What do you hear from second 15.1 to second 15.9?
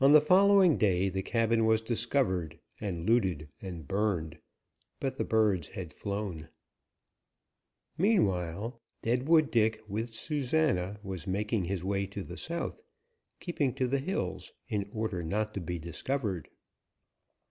not to be